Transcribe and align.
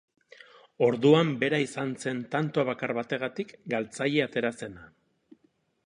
Orduan 0.85 1.33
bera 1.43 1.59
izan 1.65 1.91
zen 2.05 2.23
tanto 2.37 2.65
bakar 2.71 2.95
bategatik 3.01 3.55
galtzaile 3.75 4.25
atera 4.29 4.55
zena. 4.63 4.91